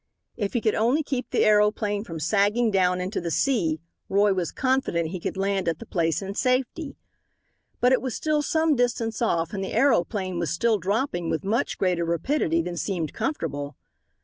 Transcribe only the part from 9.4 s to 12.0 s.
and the aeroplane was still dropping with much